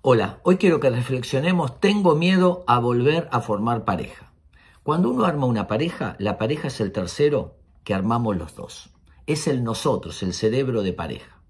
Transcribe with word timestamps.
Hola, 0.00 0.38
hoy 0.44 0.58
quiero 0.58 0.78
que 0.78 0.90
reflexionemos, 0.90 1.80
tengo 1.80 2.14
miedo 2.14 2.62
a 2.68 2.78
volver 2.78 3.28
a 3.32 3.40
formar 3.40 3.84
pareja. 3.84 4.32
Cuando 4.84 5.10
uno 5.10 5.24
arma 5.24 5.46
una 5.46 5.66
pareja, 5.66 6.14
la 6.20 6.38
pareja 6.38 6.68
es 6.68 6.80
el 6.80 6.92
tercero 6.92 7.56
que 7.82 7.94
armamos 7.94 8.36
los 8.36 8.54
dos. 8.54 8.90
Es 9.26 9.48
el 9.48 9.64
nosotros, 9.64 10.22
el 10.22 10.34
cerebro 10.34 10.82
de 10.84 10.92
pareja. 10.92 11.42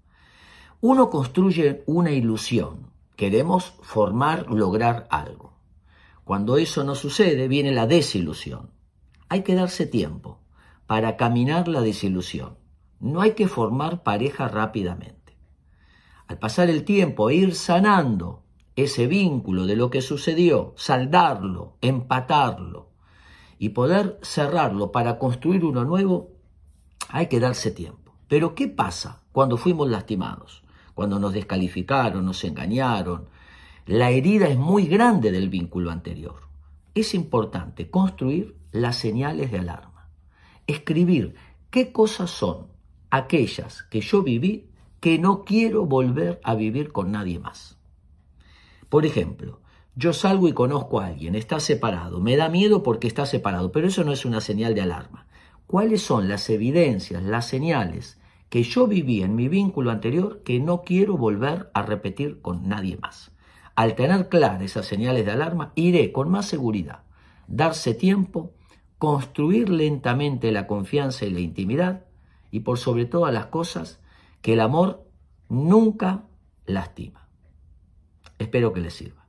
Uno 0.81 1.11
construye 1.11 1.83
una 1.85 2.09
ilusión. 2.09 2.91
Queremos 3.15 3.75
formar, 3.83 4.49
lograr 4.49 5.07
algo. 5.11 5.53
Cuando 6.23 6.57
eso 6.57 6.83
no 6.83 6.95
sucede, 6.95 7.47
viene 7.47 7.71
la 7.71 7.85
desilusión. 7.85 8.71
Hay 9.29 9.43
que 9.43 9.53
darse 9.53 9.85
tiempo 9.85 10.39
para 10.87 11.17
caminar 11.17 11.67
la 11.67 11.81
desilusión. 11.81 12.57
No 12.99 13.21
hay 13.21 13.33
que 13.33 13.47
formar 13.47 14.01
pareja 14.01 14.47
rápidamente 14.47 15.18
al 16.29 16.37
pasar 16.37 16.69
el 16.69 16.83
tiempo, 16.83 17.31
e 17.31 17.35
ir 17.35 17.55
sanando 17.55 18.43
ese 18.75 19.07
vínculo 19.07 19.65
de 19.65 19.75
lo 19.75 19.89
que 19.89 20.03
sucedió, 20.03 20.75
saldarlo, 20.77 21.77
empatarlo 21.81 22.91
y 23.57 23.69
poder 23.69 24.19
cerrarlo 24.21 24.91
para 24.91 25.17
construir 25.17 25.65
uno 25.65 25.83
nuevo, 25.83 26.29
hay 27.09 27.25
que 27.27 27.39
darse 27.39 27.71
tiempo. 27.71 28.13
Pero 28.27 28.53
¿qué 28.53 28.67
pasa 28.67 29.23
cuando 29.31 29.57
fuimos 29.57 29.89
lastimados? 29.89 30.63
Cuando 30.93 31.17
nos 31.17 31.33
descalificaron, 31.33 32.23
nos 32.23 32.43
engañaron. 32.43 33.27
La 33.87 34.11
herida 34.11 34.49
es 34.49 34.57
muy 34.57 34.85
grande 34.85 35.31
del 35.31 35.49
vínculo 35.49 35.89
anterior. 35.89 36.47
Es 36.93 37.15
importante 37.15 37.89
construir 37.89 38.55
las 38.71 38.97
señales 38.97 39.51
de 39.51 39.59
alarma. 39.59 40.11
Escribir 40.67 41.33
qué 41.71 41.91
cosas 41.91 42.29
son 42.29 42.67
aquellas 43.09 43.81
que 43.89 44.01
yo 44.01 44.21
viví 44.21 44.69
que 44.99 45.17
no 45.19 45.45
quiero 45.45 45.85
volver 45.85 46.39
a 46.43 46.55
vivir 46.55 46.91
con 46.91 47.11
nadie 47.11 47.39
más. 47.39 47.77
Por 48.89 49.05
ejemplo, 49.05 49.61
yo 49.95 50.13
salgo 50.13 50.47
y 50.47 50.53
conozco 50.53 50.99
a 50.99 51.07
alguien, 51.07 51.35
está 51.35 51.59
separado, 51.59 52.19
me 52.19 52.37
da 52.37 52.49
miedo 52.49 52.83
porque 52.83 53.07
está 53.07 53.25
separado, 53.25 53.71
pero 53.71 53.87
eso 53.87 54.03
no 54.03 54.11
es 54.11 54.25
una 54.25 54.41
señal 54.41 54.73
de 54.73 54.81
alarma. 54.81 55.27
¿Cuáles 55.67 56.01
son 56.01 56.27
las 56.27 56.49
evidencias, 56.49 57.21
las 57.21 57.47
señales 57.47 58.19
que 58.49 58.63
yo 58.63 58.87
viví 58.87 59.21
en 59.21 59.35
mi 59.35 59.47
vínculo 59.47 59.91
anterior 59.91 60.41
que 60.43 60.59
no 60.59 60.81
quiero 60.81 61.17
volver 61.17 61.69
a 61.73 61.81
repetir 61.83 62.41
con 62.41 62.67
nadie 62.67 62.97
más? 62.97 63.31
Al 63.75 63.95
tener 63.95 64.27
claras 64.29 64.61
esas 64.61 64.85
señales 64.85 65.25
de 65.25 65.31
alarma, 65.31 65.71
iré 65.75 66.11
con 66.11 66.29
más 66.29 66.47
seguridad, 66.47 67.03
darse 67.47 67.93
tiempo, 67.93 68.51
construir 68.97 69.69
lentamente 69.69 70.51
la 70.51 70.67
confianza 70.67 71.25
y 71.25 71.29
la 71.29 71.39
intimidad 71.39 72.05
y 72.51 72.61
por 72.61 72.77
sobre 72.77 73.05
todas 73.05 73.33
las 73.33 73.45
cosas, 73.45 73.99
que 74.41 74.53
el 74.53 74.59
amor 74.59 75.07
nunca 75.49 76.25
lastima. 76.65 77.27
Espero 78.37 78.73
que 78.73 78.81
les 78.81 78.93
sirva. 78.93 79.27